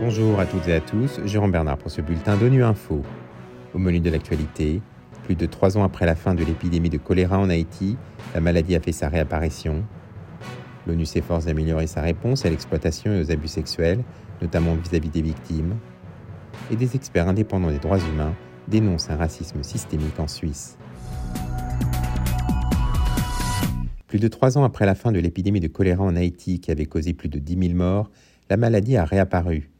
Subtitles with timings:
[0.00, 3.02] Bonjour à toutes et à tous, Jérôme Bernard pour ce bulletin d'ONU Info.
[3.74, 4.82] Au menu de l'actualité,
[5.24, 7.96] plus de trois ans après la fin de l'épidémie de choléra en Haïti,
[8.34, 9.84] la maladie a fait sa réapparition.
[10.86, 14.02] L'ONU s'efforce d'améliorer sa réponse à l'exploitation et aux abus sexuels,
[14.42, 15.76] notamment vis-à-vis des victimes.
[16.70, 18.34] Et des experts indépendants des droits humains
[18.66, 20.78] dénoncent un racisme systémique en Suisse.
[24.10, 26.86] Plus de trois ans après la fin de l'épidémie de choléra en Haïti qui avait
[26.86, 28.10] causé plus de 10 000 morts,
[28.48, 29.70] la maladie a réapparu.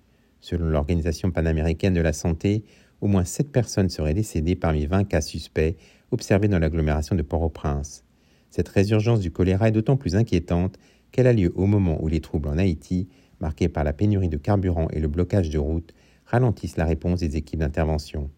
[0.41, 2.63] Selon l'Organisation panaméricaine de la santé,
[3.01, 5.77] au moins 7 personnes seraient décédées parmi 20 cas suspects
[6.13, 8.05] observés dans l'agglomération de Port-au-Prince.
[8.51, 10.79] Cette résurgence du choléra est d'autant plus inquiétante
[11.11, 13.09] qu'elle a lieu au moment où les troubles en Haïti,
[13.41, 15.93] marqués par la pénurie de carburant et le blocage de routes,
[16.25, 18.31] ralentissent la réponse des équipes d'intervention.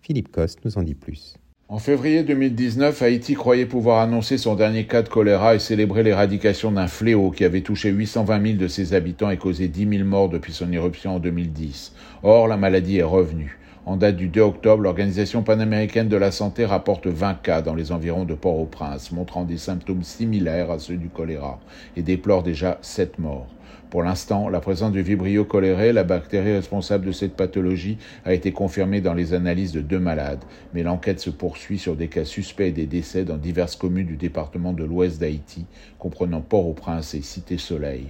[0.00, 1.36] Philippe Coste nous en dit plus.
[1.74, 6.70] En février 2019, Haïti croyait pouvoir annoncer son dernier cas de choléra et célébrer l'éradication
[6.70, 10.28] d'un fléau qui avait touché 820 000 de ses habitants et causé 10 000 morts
[10.28, 11.92] depuis son éruption en 2010.
[12.22, 13.58] Or, la maladie est revenue.
[13.86, 17.92] En date du 2 octobre, l'Organisation panaméricaine de la santé rapporte 20 cas dans les
[17.92, 21.60] environs de Port-au-Prince, montrant des symptômes similaires à ceux du choléra,
[21.94, 23.46] et déplore déjà 7 morts.
[23.90, 28.52] Pour l'instant, la présence du Vibrio cholerae, la bactérie responsable de cette pathologie, a été
[28.52, 32.66] confirmée dans les analyses de deux malades, mais l'enquête se poursuit sur des cas suspects
[32.66, 35.66] et des décès dans diverses communes du département de l'ouest d'Haïti,
[35.98, 38.06] comprenant Port-au-Prince et Cité-Soleil.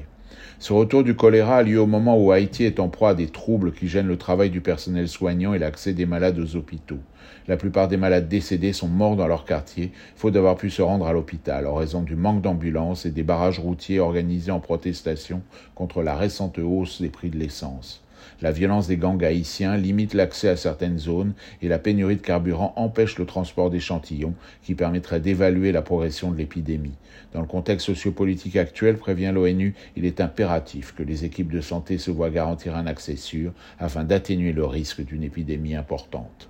[0.58, 3.28] Ce retour du choléra a lieu au moment où Haïti est en proie à des
[3.28, 7.00] troubles qui gênent le travail du personnel soignant et l'accès des malades aux hôpitaux.
[7.46, 11.06] La plupart des malades décédés sont morts dans leur quartier, faute d'avoir pu se rendre
[11.06, 15.42] à l'hôpital en raison du manque d'ambulances et des barrages routiers organisés en protestation
[15.74, 18.03] contre la récente hausse des prix de l'essence.
[18.40, 22.72] La violence des gangs haïtiens limite l'accès à certaines zones et la pénurie de carburant
[22.76, 26.94] empêche le transport d'échantillons qui permettrait d'évaluer la progression de l'épidémie.
[27.32, 31.98] Dans le contexte sociopolitique actuel, prévient l'ONU, il est impératif que les équipes de santé
[31.98, 36.48] se voient garantir un accès sûr afin d'atténuer le risque d'une épidémie importante.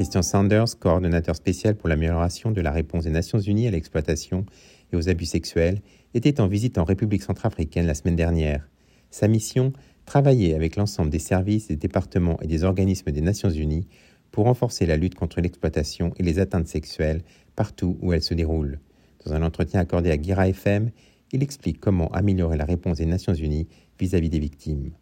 [0.00, 4.46] Christian Sanders, coordonnateur spécial pour l'amélioration de la réponse des Nations Unies à l'exploitation
[4.90, 5.82] et aux abus sexuels,
[6.14, 8.66] était en visite en République centrafricaine la semaine dernière.
[9.10, 9.74] Sa mission
[10.06, 13.86] travailler avec l'ensemble des services, des départements et des organismes des Nations Unies
[14.30, 17.20] pour renforcer la lutte contre l'exploitation et les atteintes sexuelles
[17.54, 18.80] partout où elles se déroulent.
[19.26, 20.92] Dans un entretien accordé à Guira FM,
[21.32, 23.68] il explique comment améliorer la réponse des Nations Unies
[23.98, 24.92] vis-à-vis des victimes.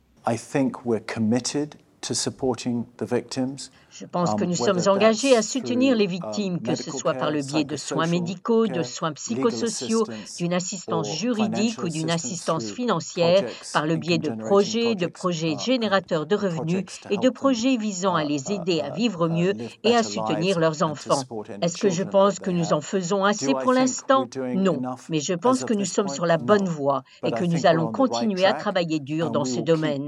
[3.90, 7.30] Je pense que um, nous sommes engagés à soutenir les victimes, que ce soit par
[7.30, 10.04] le biais de soins médicaux, de soins psychosociaux,
[10.38, 15.58] d'une assistance juridique ou d'une assistance financière, par le biais de projets, de projets uh,
[15.58, 19.54] générateurs de revenus et de projets visant à les uh, aider à vivre uh, mieux
[19.82, 21.22] et à soutenir leurs enfants.
[21.62, 24.28] Est-ce que je pense que nous en faisons assez pour l'instant?
[24.54, 27.90] Non, mais je pense que nous sommes sur la bonne voie et que nous allons
[27.90, 30.06] continuer à travailler dur dans ce domaine.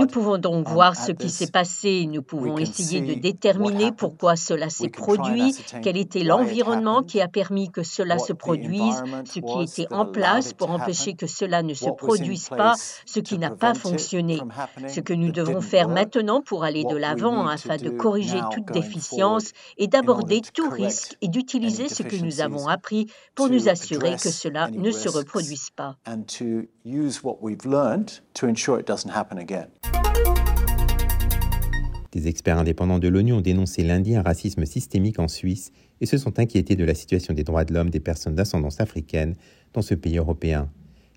[0.00, 4.36] Nous pouvons donc um, voir ce qui s'est passé, nous pouvons essayer de déterminer pourquoi
[4.36, 9.80] cela s'est produit, quel était l'environnement qui a permis que cela se produise, ce qui
[9.80, 12.74] était en place pour empêcher que cela ne se produise pas,
[13.06, 14.40] ce qui n'a pas fonctionné.
[14.88, 19.52] Ce que nous devons faire maintenant pour aller de l'avant afin de corriger toute déficience
[19.78, 24.30] et d'aborder tout risque et d'utiliser ce que nous avons appris pour nous assurer que
[24.30, 25.96] cela ne se reproduise pas.
[32.12, 36.18] Des experts indépendants de l'ONU ont dénoncé lundi un racisme systémique en Suisse et se
[36.18, 39.34] sont inquiétés de la situation des droits de l'homme des personnes d'ascendance africaine
[39.72, 40.70] dans ce pays européen.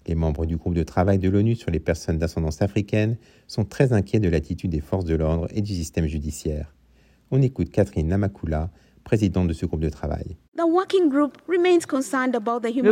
[0.08, 3.18] Les membres du groupe de travail de l'ONU sur les personnes d'ascendance africaine
[3.48, 6.74] sont très inquiets de l'attitude des forces de l'ordre et du système judiciaire.
[7.30, 8.72] On écoute Catherine Namakula,
[9.04, 10.38] présidente de ce groupe de travail.
[10.58, 10.64] Le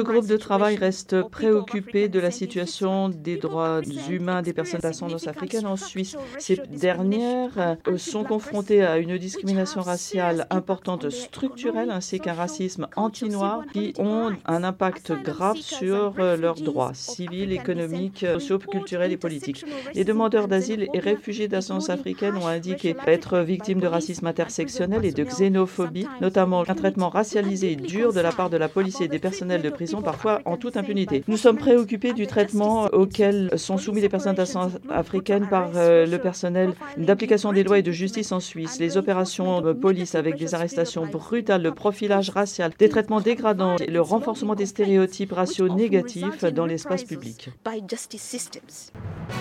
[0.03, 3.79] groupe de travail reste préoccupé de la situation des droits
[4.09, 6.17] humains des personnes d'ascendance africaine en Suisse.
[6.39, 13.63] Ces dernières euh, sont confrontées à une discrimination raciale importante structurelle ainsi qu'un racisme anti-noir
[13.71, 19.63] qui ont un impact grave sur euh, leurs droits civils, économiques, sociaux, culturels et politiques.
[19.93, 25.13] Les demandeurs d'asile et réfugiés d'ascendance africaine ont indiqué être victimes de racisme intersectionnel et
[25.13, 29.07] de xénophobie, notamment un traitement racialisé et dur de la part de la police et
[29.07, 31.23] des personnels de prison, parfois en toute impunité.
[31.27, 36.17] Nous sommes préoccupés du traitement auquel sont soumis les personnes d'ascendance africaine par euh, le
[36.17, 38.79] personnel d'application des lois et de justice en Suisse.
[38.79, 43.91] Les opérations de police avec des arrestations brutales, le profilage racial, des traitements dégradants et
[43.91, 47.49] le renforcement des stéréotypes raciaux négatifs dans l'espace public.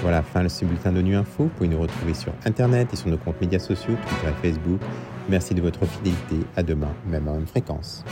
[0.00, 1.44] Voilà, fin de ce bulletin d'ONU Info.
[1.44, 4.80] Vous pouvez nous retrouver sur Internet et sur nos comptes médias sociaux, Twitter et Facebook.
[5.28, 6.36] Merci de votre fidélité.
[6.56, 8.04] À demain, même à même fréquence.